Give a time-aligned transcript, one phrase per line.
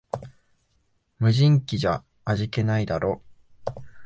[1.19, 3.21] 無人機じゃ味気ないだろ